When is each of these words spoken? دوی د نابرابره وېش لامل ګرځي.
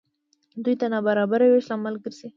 دوی 0.63 0.75
د 0.81 0.83
نابرابره 0.93 1.45
وېش 1.47 1.65
لامل 1.69 1.95
ګرځي. 2.03 2.27